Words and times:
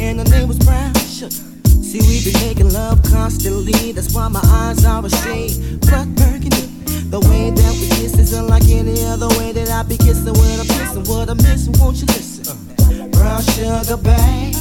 and 0.00 0.18
her 0.18 0.24
name 0.36 0.48
was 0.48 0.58
Brown 0.58 0.94
Sugar. 0.94 1.30
See, 1.82 2.00
we 2.00 2.24
be 2.24 2.32
making 2.44 2.72
love 2.72 3.02
constantly, 3.02 3.92
that's 3.92 4.14
why 4.14 4.28
my 4.28 4.40
eyes 4.44 4.84
are 4.84 5.04
a 5.04 5.10
shade. 5.10 5.80
Blood 5.82 6.14
burgundy. 6.16 6.66
The 7.10 7.20
way 7.20 7.50
that 7.50 7.72
we 7.74 7.88
kiss 7.88 8.18
is 8.18 8.32
like 8.40 8.64
any 8.68 9.04
other 9.04 9.28
way 9.38 9.52
that 9.52 9.68
I 9.68 9.82
be 9.82 9.96
kissing. 9.96 10.32
What 10.32 10.60
I'm 10.60 10.66
missing, 10.66 11.04
what 11.04 11.28
I'm 11.28 11.36
missing, 11.38 11.74
won't 11.78 11.98
you 12.00 12.06
listen? 12.06 13.10
Brown 13.10 13.42
sugar, 13.42 13.96
babe. 13.96 14.54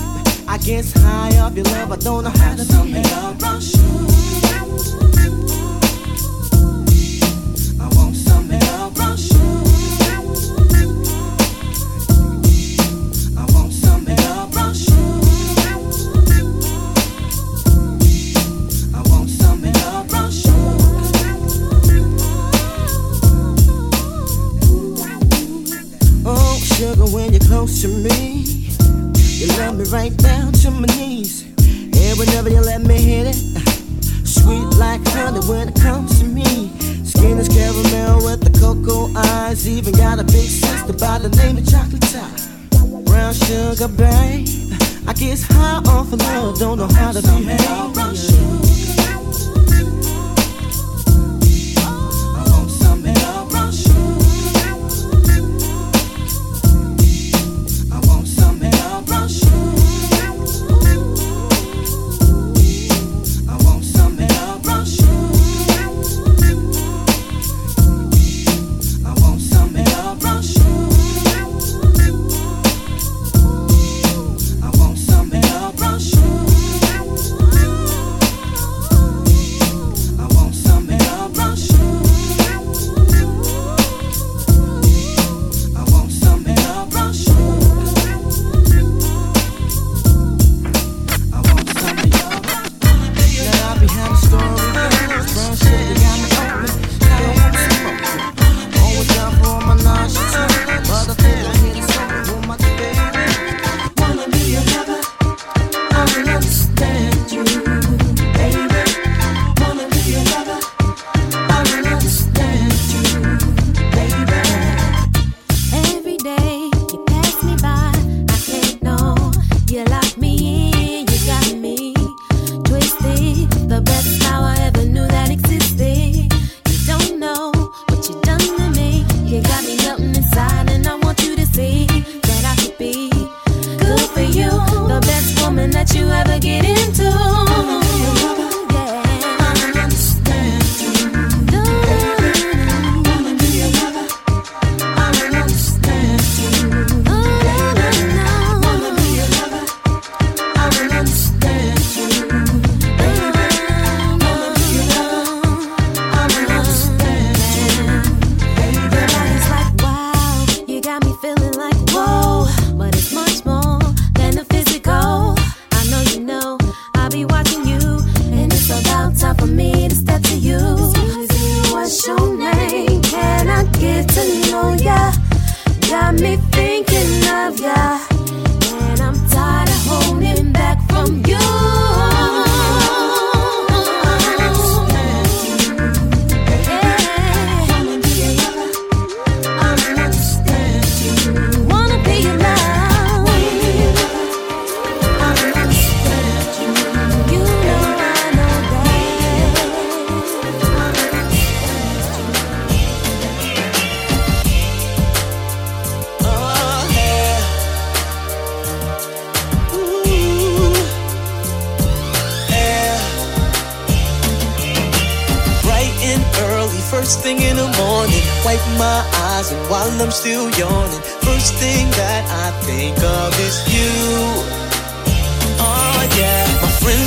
I 0.48 0.58
guess 0.58 0.92
high 0.94 1.38
off 1.40 1.56
your 1.56 1.66
love, 1.66 1.92
I 1.92 1.96
don't 1.98 2.24
know 2.24 2.32
how 2.32 2.56
to 2.56 2.84
make 2.84 3.04
me. 3.04 3.38
Brown 3.40 3.62
sugar. 3.62 4.10
is 45.30 45.44
high 45.44 45.82
off 45.86 46.12
of 46.12 46.20
love, 46.20 46.58
don't 46.58 46.78
know 46.78 46.88
how 46.88 47.12
to 47.12 47.22
behave. 47.22 48.59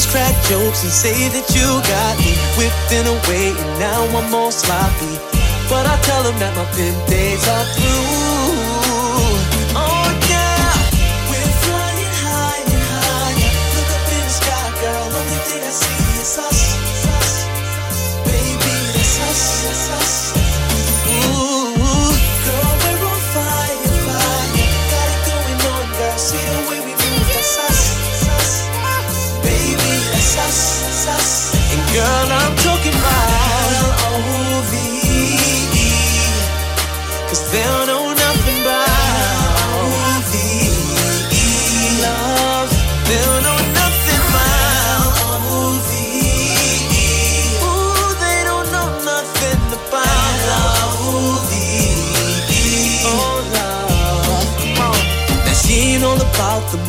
crack 0.06 0.34
jokes 0.48 0.82
and 0.82 0.92
say 0.92 1.28
that 1.28 1.46
you 1.54 1.66
got 1.86 2.14
me 2.18 2.32
whipped 2.56 2.92
in 2.92 3.06
a 3.06 3.14
away, 3.14 3.52
and 3.52 3.72
now 3.78 4.02
I'm 4.18 4.34
all 4.34 4.50
sloppy. 4.50 5.14
But 5.68 5.86
I 5.86 5.96
tell 6.02 6.22
them 6.22 6.38
that 6.38 6.54
my 6.56 6.64
pimp 6.74 6.98
days 7.08 7.46
are 7.48 7.64
through. 7.76 8.41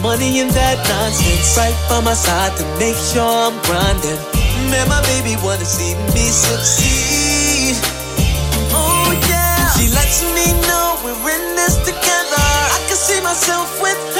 money 0.03 0.41
and 0.43 0.51
that 0.51 0.77
nonsense 0.83 1.55
right 1.55 1.73
by 1.87 2.03
my 2.03 2.13
side 2.13 2.51
to 2.59 2.65
make 2.77 2.99
sure 2.99 3.23
I'm 3.23 3.55
grinding. 3.63 4.19
Man, 4.67 4.85
my 4.91 4.99
baby 5.07 5.39
wanna 5.39 5.63
see 5.63 5.95
me 6.11 6.27
succeed. 6.27 7.79
Oh 8.75 9.15
yeah, 9.31 9.71
she 9.79 9.87
lets 9.95 10.19
me 10.35 10.51
know 10.67 10.99
we're 11.07 11.15
in 11.15 11.55
this 11.55 11.79
together. 11.87 12.43
I 12.75 12.79
can 12.87 12.99
see 12.99 13.21
myself 13.23 13.81
with. 13.81 14.12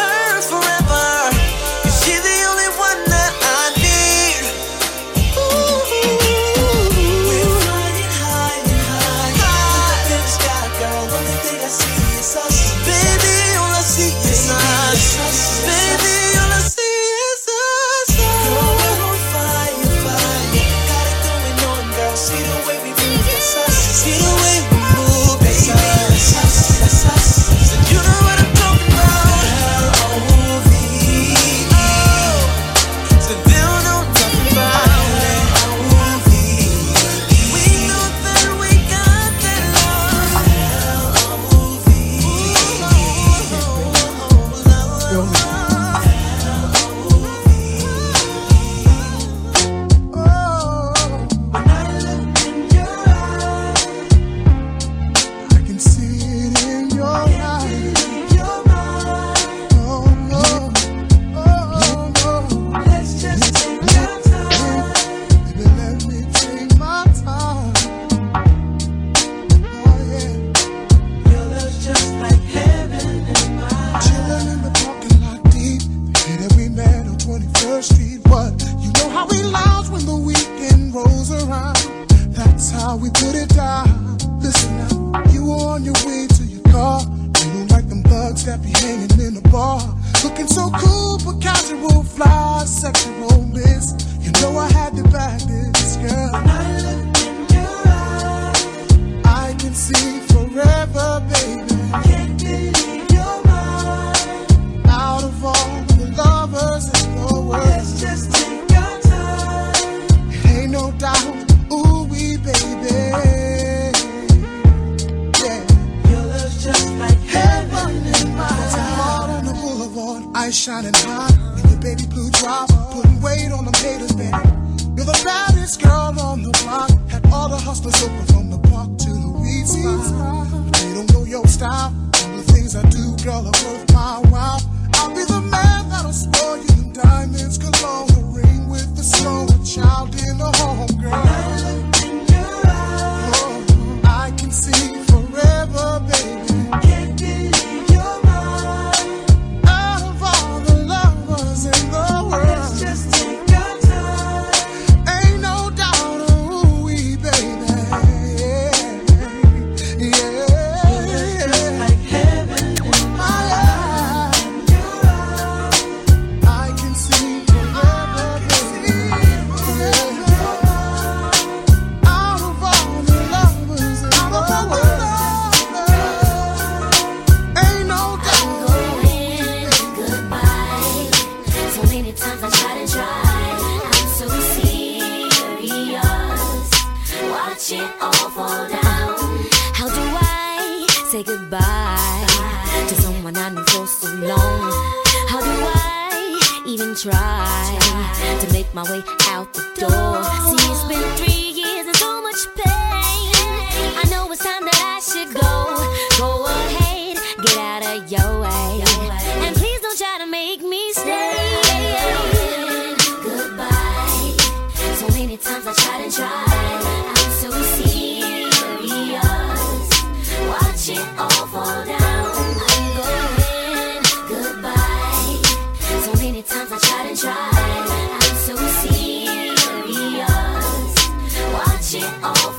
My 231.93 232.52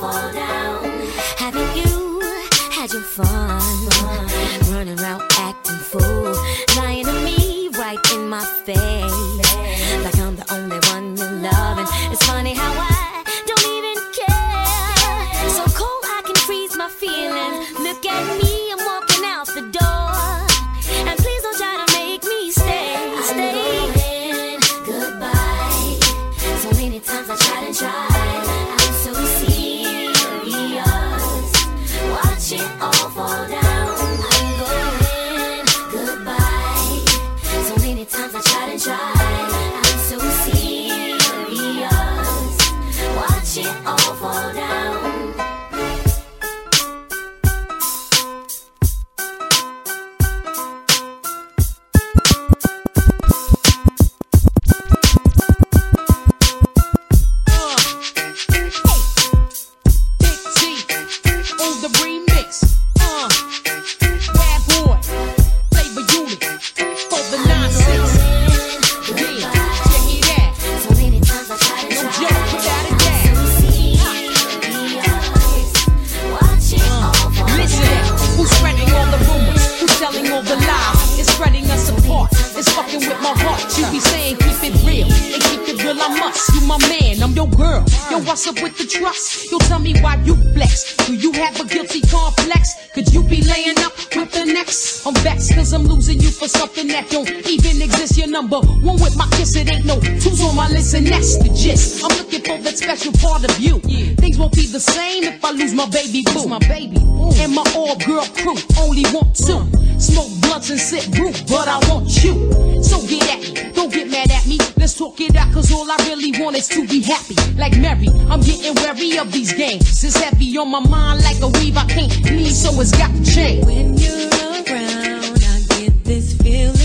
of 119.25 119.31
these 119.31 119.53
games. 119.53 120.03
It's 120.03 120.17
heavy 120.17 120.57
on 120.57 120.69
my 120.69 120.79
mind 120.79 121.23
like 121.23 121.41
a 121.41 121.47
weave 121.47 121.77
I 121.77 121.85
can't 121.85 122.23
leave, 122.25 122.51
so 122.51 122.69
it's 122.79 122.91
got 122.91 123.11
to 123.11 123.23
change. 123.25 123.65
When 123.65 123.97
you're 123.97 124.29
around, 124.67 125.43
I 125.43 125.65
get 125.69 126.03
this 126.03 126.35
feeling. 126.35 126.84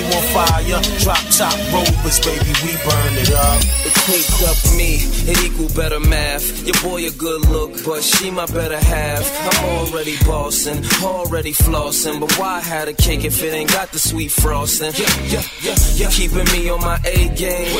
on 0.11 0.23
fire. 0.33 0.81
Drop 0.99 1.23
top 1.31 1.57
rovers, 1.73 2.19
baby, 2.19 2.51
we 2.63 2.71
burn 2.85 3.13
it 3.17 3.31
up. 3.31 3.61
It 3.87 3.93
takes 4.05 4.37
up 4.43 4.57
me, 4.77 4.99
it 5.29 5.37
equal 5.45 5.69
better 5.75 5.99
math. 5.99 6.65
Your 6.65 6.77
boy 6.81 7.05
a 7.07 7.11
good 7.11 7.41
look, 7.49 7.71
but 7.85 8.03
she 8.03 8.31
my 8.31 8.45
better 8.47 8.79
half. 8.79 9.25
I'm 9.47 9.65
already 9.77 10.17
bossing, 10.25 10.83
already 11.03 11.53
flossing, 11.53 12.19
but 12.19 12.31
why 12.37 12.59
had 12.59 12.87
a 12.87 12.93
cake 12.93 13.25
if 13.25 13.41
it 13.43 13.53
ain't 13.53 13.71
got 13.71 13.91
the 13.91 13.99
sweet 13.99 14.31
frosting? 14.31 14.91
Yeah, 14.95 15.13
yeah, 15.25 15.43
yeah, 15.61 15.75
yeah. 15.95 16.09
Keeping 16.09 16.45
me 16.53 16.69
on 16.69 16.81
my 16.81 16.99
A 17.05 17.29
game 17.35 17.75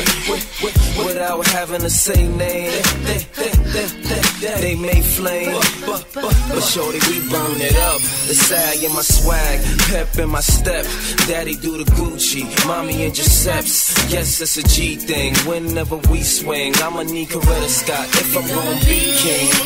without 1.04 1.46
having 1.48 1.80
to 1.80 1.90
say 1.90 2.26
name. 2.26 2.70
They, 3.04 3.18
they, 3.34 3.48
they, 3.72 4.60
they 4.60 4.74
may 4.74 5.00
flame, 5.02 5.52
but, 5.86 6.06
but, 6.14 6.36
but 6.48 6.60
shorty, 6.60 6.98
we 7.08 7.20
burn 7.30 7.60
it 7.60 7.76
up. 7.76 8.00
The 8.28 8.34
sag 8.34 8.82
in 8.82 8.92
my 8.92 9.02
swag, 9.02 9.60
pep 9.88 10.18
in 10.18 10.28
my 10.30 10.40
step. 10.40 10.84
Daddy 11.26 11.56
do 11.56 11.78
the 11.78 11.84
Gucci, 11.92 12.21
mommy 12.66 13.04
and 13.04 13.14
Giuseppe's. 13.14 14.12
Yes, 14.12 14.40
it's 14.40 14.56
a 14.56 14.62
G 14.62 14.96
thing. 14.96 15.34
Whenever 15.44 15.96
we 16.10 16.22
swing, 16.22 16.72
I'ma 16.76 17.02
need 17.02 17.28
Coretta 17.28 17.68
Scott 17.68 18.06
if 18.14 18.36
I'm 18.36 18.46
gonna 18.46 18.78
be 18.86 19.12
king. 19.18 19.61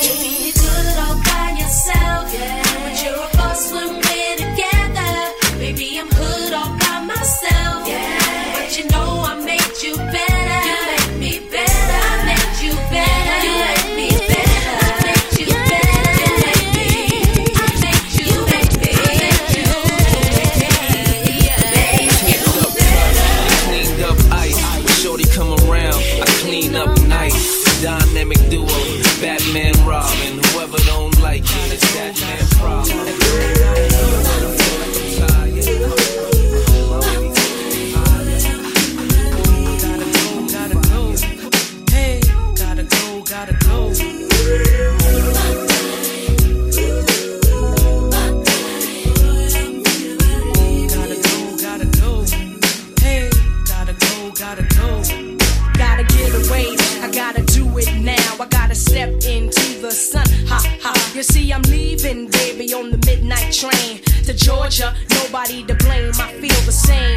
You 61.17 61.23
see, 61.23 61.51
I'm 61.51 61.63
leaving, 61.63 62.29
baby, 62.29 62.75
on 62.75 62.91
the 62.91 62.99
midnight 63.07 63.51
train 63.51 64.03
to 64.25 64.35
Georgia. 64.35 64.95
Nobody 65.15 65.65
to 65.65 65.75
blame, 65.77 66.13
I 66.19 66.31
feel 66.35 66.61
the 66.67 66.73
same. 66.73 67.17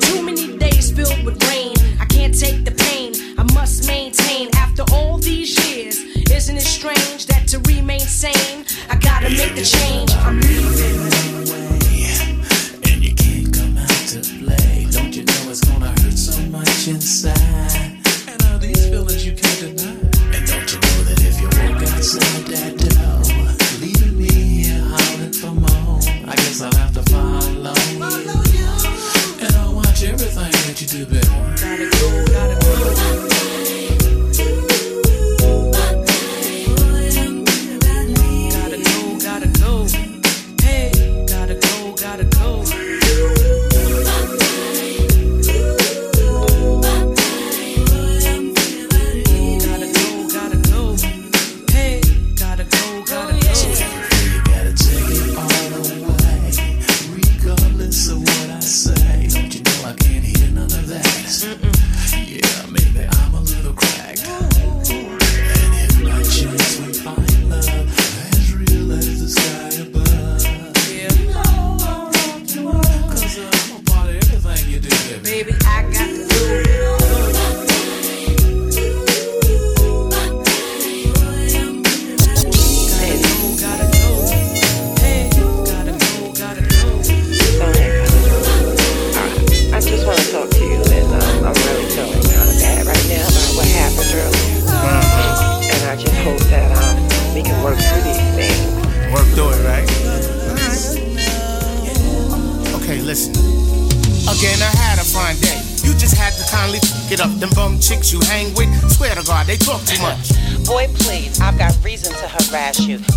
Too 0.00 0.20
many 0.20 0.58
days 0.58 0.90
filled 0.90 1.22
with 1.22 1.40
rain. 1.48 1.72
I 2.00 2.06
can't 2.06 2.36
take 2.36 2.64
the 2.64 2.72
pain, 2.72 3.14
I 3.38 3.44
must 3.54 3.86
maintain 3.86 4.48
after 4.56 4.82
all 4.92 5.18
these 5.18 5.54
years. 5.64 6.00
Isn't 6.28 6.56
it 6.56 6.62
strange 6.62 7.26
that 7.26 7.46
to 7.50 7.60
remain 7.72 8.00
sane, 8.00 8.64
I 8.90 8.96
gotta 8.96 9.30
make 9.30 9.54
the 9.54 9.62
change? 9.62 10.10
I'm 10.26 10.40
leaving. 10.40 10.98
And 12.82 13.04
you 13.04 13.14
can't 13.14 13.54
come 13.54 13.78
out 13.78 14.08
to 14.10 14.22
play. 14.42 14.88
Don't 14.90 15.14
you 15.14 15.22
know 15.22 15.50
it's 15.50 15.60
gonna 15.60 15.90
hurt 16.02 16.18
so 16.18 16.36
much 16.50 16.88
inside? 16.88 17.39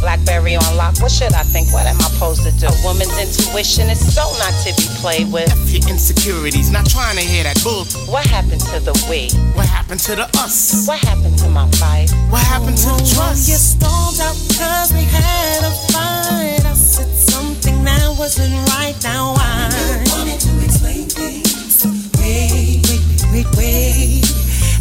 Blackberry 0.03 0.57
on 0.57 0.75
lock, 0.75 0.99
what 0.99 1.09
should 1.09 1.31
I 1.31 1.43
think? 1.43 1.71
What 1.71 1.87
am 1.87 1.95
I 1.95 2.11
supposed 2.11 2.43
to 2.43 2.51
do? 2.51 2.67
A 2.67 2.75
woman's 2.83 3.15
intuition 3.15 3.87
is 3.87 4.03
so 4.03 4.27
not 4.35 4.51
to 4.67 4.75
be 4.75 4.83
played 4.99 5.31
with. 5.31 5.47
F 5.47 5.71
your 5.71 5.87
insecurities, 5.87 6.69
not 6.69 6.85
trying 6.91 7.15
to 7.15 7.23
hear 7.23 7.43
that 7.47 7.55
bull. 7.63 7.85
What 8.11 8.27
happened 8.27 8.59
to 8.75 8.83
the 8.83 8.91
we? 9.07 9.31
What 9.55 9.65
happened 9.65 10.01
to 10.01 10.15
the 10.19 10.27
us? 10.43 10.85
What 10.85 10.99
happened 10.99 11.39
to 11.39 11.47
my 11.47 11.71
fight? 11.79 12.11
What 12.27 12.43
happened 12.43 12.77
to 12.83 12.91
the 12.99 13.15
trust? 13.15 13.47
You 13.47 13.55
trust? 13.55 13.79
stormed 13.79 14.19
out 14.19 14.35
cause 14.59 14.91
we 14.91 15.07
had 15.07 15.63
a 15.63 15.71
fight. 15.95 16.67
I 16.67 16.73
said 16.75 17.07
something 17.07 17.85
that 17.85 18.03
wasn't 18.19 18.51
right. 18.75 18.99
Now 19.03 19.35
I 19.39 19.71
wanted 20.11 20.35
to 20.35 20.51
explain 20.67 21.07
things. 21.07 21.87
Wait, 22.19 22.83
wait, 22.91 23.07
wait, 23.31 23.47
wait. 23.55 24.27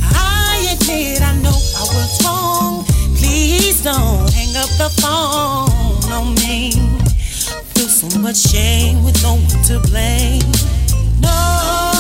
I 0.03 0.67
admit 0.75 1.23
I 1.23 1.39
know 1.39 1.55
I 1.55 1.83
was 1.95 2.25
wrong. 2.27 2.42
Don't 3.83 4.33
hang 4.33 4.55
up 4.57 4.71
the 4.79 4.89
phone 5.03 6.13
on 6.13 6.35
me. 6.37 6.71
Feel 7.75 7.89
so 7.89 8.19
much 8.21 8.37
shame 8.37 9.03
with 9.03 9.21
no 9.25 9.35
one 9.35 9.63
to 9.65 9.81
blame. 9.91 10.41
No, 11.21 11.92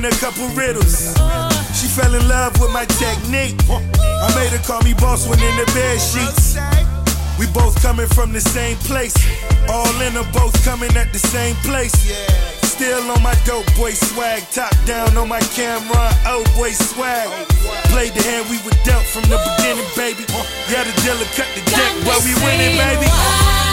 A 0.00 0.10
couple 0.12 0.48
riddles. 0.56 1.12
She 1.76 1.86
fell 1.86 2.14
in 2.14 2.26
love 2.26 2.58
with 2.58 2.72
my 2.72 2.86
technique. 2.86 3.54
I 3.68 4.32
made 4.34 4.48
her 4.48 4.62
call 4.64 4.80
me 4.80 4.94
boss 4.94 5.28
when 5.28 5.38
in 5.38 5.56
the 5.58 5.66
bed 5.76 6.00
sheets. 6.00 6.56
We 7.38 7.46
both 7.52 7.76
coming 7.82 8.06
from 8.06 8.32
the 8.32 8.40
same 8.40 8.78
place. 8.88 9.14
All 9.68 9.92
in 10.00 10.14
her, 10.14 10.24
both 10.32 10.56
coming 10.64 10.96
at 10.96 11.12
the 11.12 11.18
same 11.18 11.54
place. 11.56 11.92
Still 12.62 13.10
on 13.10 13.22
my 13.22 13.34
dope 13.44 13.66
boy 13.76 13.92
swag, 13.92 14.42
top 14.50 14.72
down 14.86 15.18
on 15.18 15.28
my 15.28 15.40
camera, 15.52 16.10
old 16.26 16.48
boy 16.56 16.72
swag. 16.72 17.28
Played 17.92 18.14
the 18.14 18.22
hand 18.22 18.48
we 18.48 18.56
were 18.64 18.76
dealt 18.84 19.04
from 19.04 19.28
the 19.28 19.36
beginning, 19.36 19.84
baby. 19.96 20.24
Yeah, 20.72 20.84
the 20.84 20.94
dealer 21.04 21.28
cut 21.36 21.48
the 21.52 21.60
deck 21.68 21.92
while 22.08 22.20
we 22.24 22.32
winning, 22.40 22.76
baby. 22.80 23.69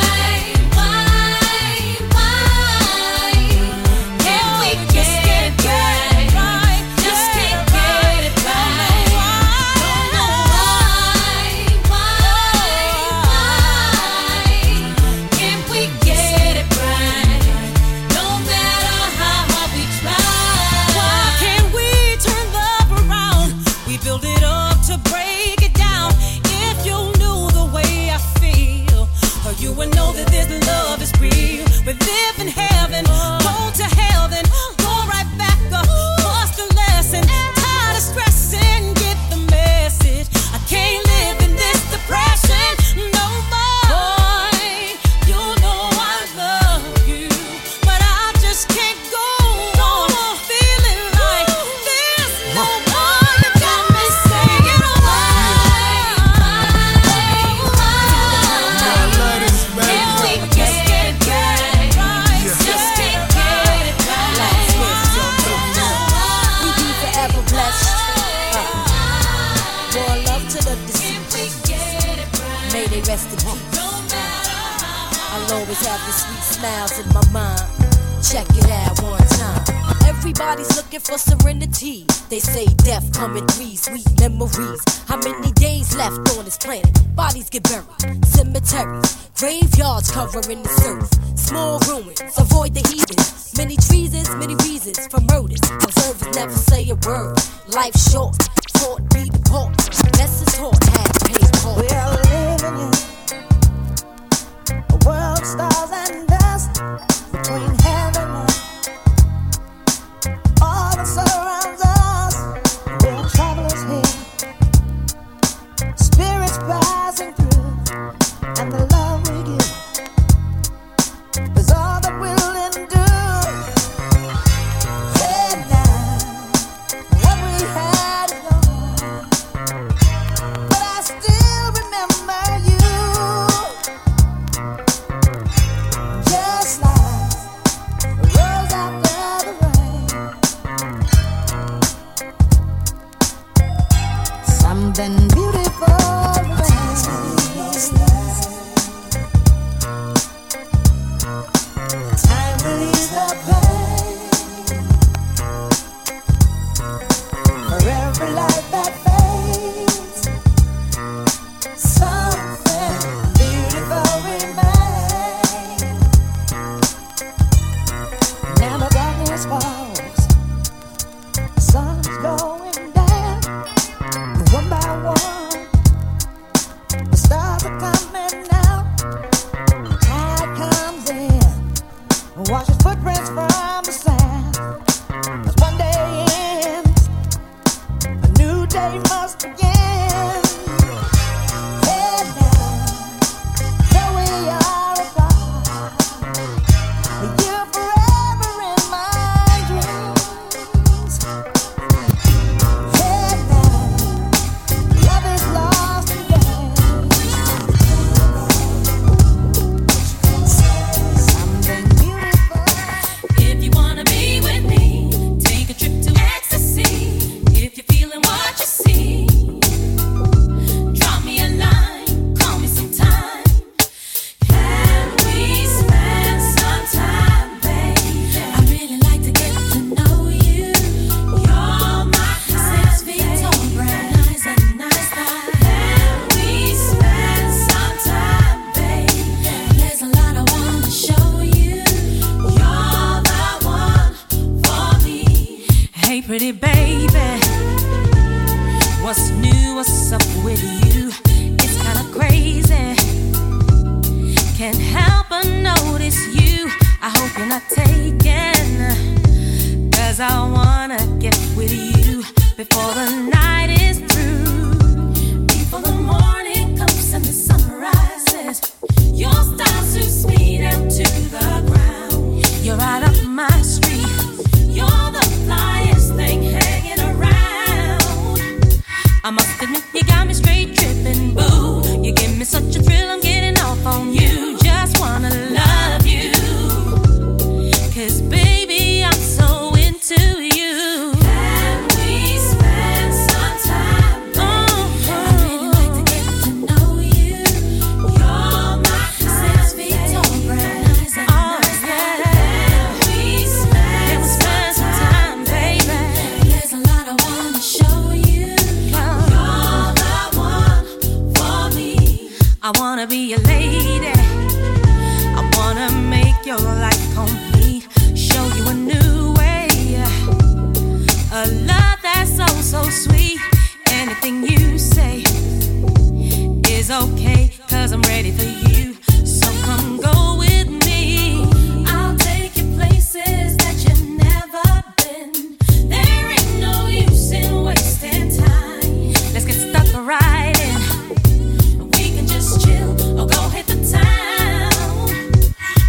got 280.07 280.27
me 280.27 280.33
straight 280.33 280.75
tripping. 280.75 281.33
Boo, 281.33 282.03
you 282.03 282.13
give 282.13 282.37
me 282.37 282.45
such 282.45 282.75
a 282.75 282.81
thrill, 282.81 283.09
I'm 283.09 283.21
getting 283.21 283.57
off 283.61 283.85
on 283.85 284.13
you. 284.13 284.56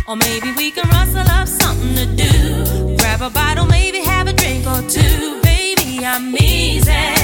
Or 0.09 0.17
maybe 0.17 0.53
we 0.53 0.71
can 0.71 0.89
rustle 0.89 1.29
up 1.29 1.47
something 1.47 1.95
to 1.95 2.07
do. 2.07 2.97
Grab 2.97 3.21
a 3.21 3.29
bottle, 3.29 3.67
maybe 3.67 3.99
have 3.99 4.27
a 4.27 4.33
drink 4.33 4.67
or 4.67 4.81
two. 4.89 5.43
Baby, 5.43 6.03
I'm 6.03 6.35
easy. 6.35 7.18